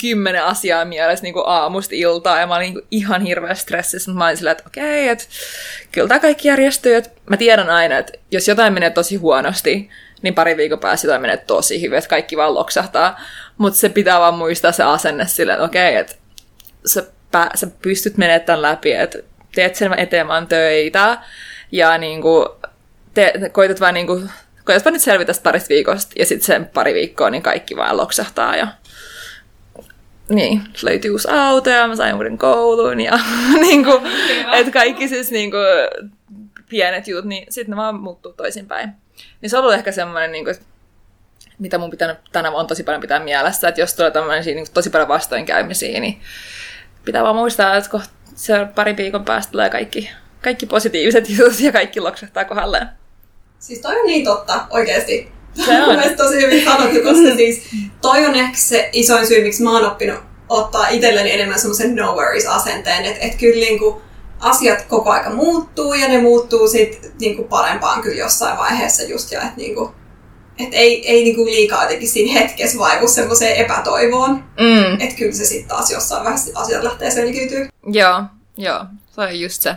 [0.00, 4.26] kymmenen asiaa mielessä niinku aamusta iltaa ja mä olin niinku ihan hirveä stressissä, mutta mä
[4.26, 5.24] olin silleen, että okei, okay, että
[5.92, 9.90] kyllä tämä kaikki järjestyy, että mä tiedän aina, että jos jotain menee tosi huonosti,
[10.22, 13.20] niin pari viikon päästä jotain menee tosi hyvin, että kaikki vaan loksahtaa.
[13.58, 16.14] Mutta se pitää vaan muistaa se asenne silleen, että okei, okay, että
[16.86, 19.18] sä, pä, sä pystyt menemään tämän läpi, että
[19.54, 21.18] teet sen eteen vaan töitä
[21.72, 22.48] ja niinku,
[23.14, 24.22] te, koitat vaan niinku,
[24.64, 27.96] koitat vaan nyt selvitä tästä parista viikosta ja sitten sen pari viikkoa, niin kaikki vaan
[27.96, 28.68] loksahtaa ja
[30.28, 33.18] niin, löytyi uusi auto ja mä sain uuden koulun ja
[33.60, 34.02] niinku,
[34.52, 35.56] että kaikki siis niinku,
[36.68, 38.90] pienet jutut, niin sitten ne vaan muuttuu toisinpäin.
[39.40, 40.56] Niin se on ollut ehkä semmoinen, niin kuin,
[41.58, 44.90] mitä mun pitää tänä vuonna tosi paljon pitää mielessä, että jos tulee tämmöisiä niin tosi
[44.90, 46.20] paljon vastoinkäymisiä, niin
[47.04, 50.10] pitää vaan muistaa, että kohta se pari viikon päästä tulee kaikki,
[50.42, 52.88] kaikki positiiviset jutut ja kaikki loksahtaa kohdalleen.
[53.58, 55.32] Siis toi on niin totta, oikeesti.
[55.66, 55.84] Se on.
[55.88, 57.62] Mun mielestä tosi hyvin sanottu, koska siis
[58.02, 62.14] toi on ehkä se isoin syy, miksi mä oon oppinut ottaa itselleni enemmän semmoisen no
[62.14, 64.02] worries asenteen, että et kyllä niinku
[64.40, 69.40] asiat koko aika muuttuu ja ne muuttuu sit niinku parempaan kyllä jossain vaiheessa just ja
[69.40, 69.94] että niinku,
[70.58, 74.44] et ei, ei niinku liikaa jotenkin siinä hetkessä vaivu semmoiseen epätoivoon.
[74.60, 75.00] Mm.
[75.00, 77.68] Että kyllä se sitten taas jossain vaiheessa asiat lähtee selkiytyy.
[77.86, 78.22] Joo,
[78.56, 79.76] joo, se on just se.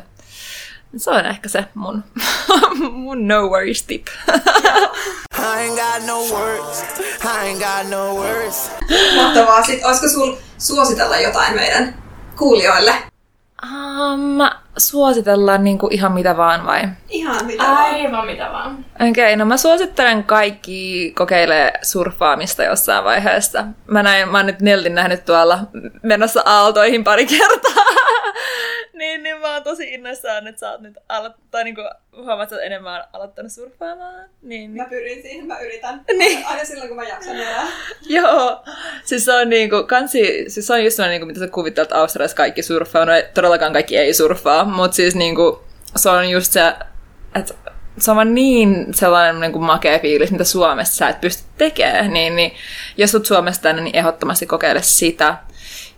[0.98, 2.04] Se on ehkä se mun,
[2.92, 4.08] mun no worries tip.
[4.28, 6.84] I ain't got no words.
[7.24, 8.72] I ain't got no words.
[9.16, 9.64] Mahtavaa.
[9.64, 12.04] Sitten olisiko sul suositella jotain meidän
[12.38, 12.94] kuulijoille?
[13.64, 14.38] Um,
[14.78, 16.82] suositellaan niinku ihan mitä vaan vai?
[17.10, 17.78] Ihan mitä vaan.
[17.78, 18.86] Aivan mitä vaan.
[18.96, 23.66] Okei, okay, no mä suosittelen kaikki kokeilee surffaamista jossain vaiheessa.
[23.88, 25.60] Mä, näin, mä oon nyt Nellin nähnyt tuolla
[26.04, 27.84] menossa aaltoihin pari kertaa.
[28.98, 31.82] Niin, niin mä oon tosi innoissaan, että sä oot nyt aloittanut, tai niinku
[32.16, 34.30] huomaat, että sä oot enemmän aloittanut surffaamaan.
[34.42, 36.02] Niin, Mä pyrin siihen, mä yritän.
[36.18, 36.46] Niin.
[36.46, 37.68] Aina silloin, kun mä jaksan elää.
[38.10, 38.64] Joo,
[39.06, 42.38] siis se on niinku, kansi, siis se on just sellainen, niinku, mitä sä kuvittelet, Australiassa
[42.38, 45.64] kaikki surffaa, no ei- todellakaan kaikki ei surffaa, mutta siis niinku,
[45.96, 46.74] se on just se,
[47.36, 47.54] että
[47.98, 52.14] se on vaan niin sellainen niin kuin makea fiilis, mitä Suomessa sä et pysty tekemään,
[52.14, 52.52] niin, niin
[52.98, 55.38] jos sut Suomesta tänne, niin ehdottomasti kokeile sitä.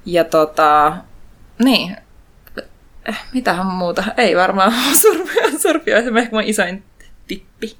[0.05, 0.93] Ja tota,
[1.63, 1.97] niin,
[3.09, 6.83] Eh, mitähän muuta, ei varmaan surfia, surfia on ehkä mun isoin
[7.27, 7.77] tippi,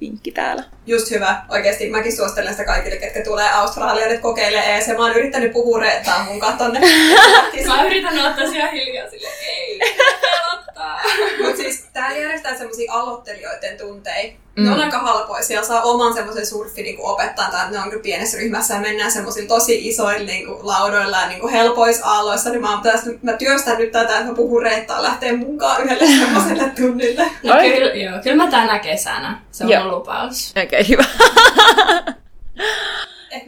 [0.00, 0.64] vinkki täällä.
[0.86, 1.42] Just hyvä.
[1.48, 4.88] Oikeasti mäkin suosittelen sitä kaikille, ketkä tulee Australiaan nyt kokeilee ES.
[4.88, 6.80] Mä oon yrittänyt puhua reettaa mun tonne.
[7.66, 9.80] Mä yritän olla tosiaan hiljaa sille, ei,
[10.72, 11.00] pelottaa.
[11.44, 14.32] Mut siis täällä järjestetään semmosia aloittelijoiden tunteja.
[14.56, 18.38] Ne on aika halpoisia, saa oman semmoisen surfin niin opettaa, tai ne on kyllä pienessä
[18.38, 22.60] ryhmässä ja mennään semmoisilla tosi isoilla niin kuin, laudoilla ja niin kuin helpoissa aalloissa, niin
[22.60, 26.72] mä, oon tässä, mä työstän nyt tätä, että mä puhun reettaa lähtee mukaan yhdelle semmoiselle
[26.76, 27.30] tunnille.
[27.42, 27.70] No Oi.
[27.70, 29.40] kyllä, joo, kyllä mä tänä kesänä.
[29.50, 29.98] Se on Joo.
[29.98, 30.50] lupaus.
[30.50, 31.04] Okei, okay, hyvä.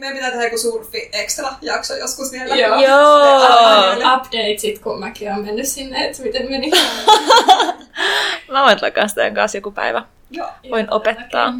[0.05, 2.55] Meidän pitää tehdä joku surfi extra jakso joskus vielä.
[2.55, 2.81] Joo.
[2.81, 4.15] Joo.
[4.15, 6.71] Updatesit, kun mäkin oon mennyt sinne, että miten meni.
[8.51, 10.03] Mä voin takaa sitä kanssa joku päivä.
[10.31, 10.47] Joo.
[10.71, 11.53] Voin opettaa.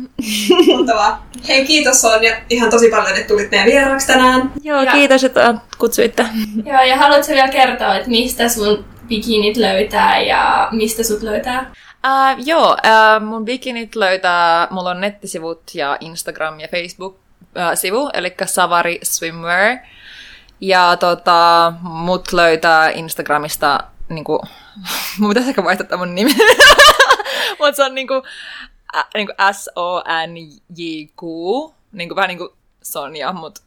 [0.77, 1.25] Mahtavaa.
[1.47, 4.51] Hei, kiitos Sonja ihan tosi paljon, että tulit meidän vieraaksi tänään.
[4.63, 6.25] Joo, Ja- kiitos, että kutsuitte.
[6.65, 11.71] Joo, ja haluatko vielä kertoa, että mistä sun bikinit löytää ja mistä sut löytää?
[12.07, 16.67] Uh, joo, uh, mun bikinit löytää, mulla on nettisivut ja Instagram ja
[17.55, 19.77] Facebook-sivu, eli Savari Swimwear.
[20.61, 24.41] Ja tota, mut löytää Instagramista, niinku,
[25.19, 26.31] mun pitäisi ehkä vaihtaa mun nimi,
[27.59, 28.23] mutta se on niinku,
[28.95, 31.21] ä, niinku S-O-N-J-Q,
[31.91, 33.59] niinku vähän niinku Sonja, mut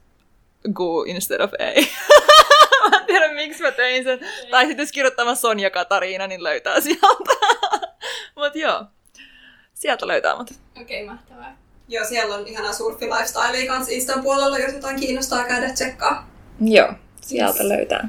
[0.72, 1.80] Gu instead of A.
[2.90, 4.20] mä en tiedä, miksi mä tein sen.
[4.50, 7.32] Tai sitten jos kirjoittaa Sonja Katariina, niin löytää sieltä.
[8.36, 8.84] Mut joo,
[9.74, 10.50] sieltä löytää mut.
[10.80, 11.67] Okei, okay, mahtavaa.
[11.90, 16.28] Joo, siellä on ihana surfi lifestyle kanssa Instan puolella, jos jotain kiinnostaa käydä tsekkaa.
[16.60, 18.08] Joo, sieltä löytää.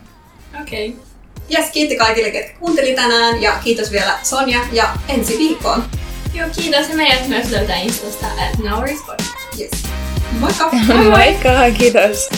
[0.62, 0.90] Okei.
[0.90, 1.02] Okay.
[1.50, 5.84] Jes, kiitti kaikille, ketkä kuunteli tänään ja kiitos vielä Sonja ja ensi viikkoon.
[6.34, 6.90] Joo, kiitos.
[6.90, 9.24] Ja meidät myös löytää Instasta at Nowrispot.
[9.60, 9.72] Yes.
[10.40, 10.70] Moikka!
[11.10, 12.30] Moikka, kiitos.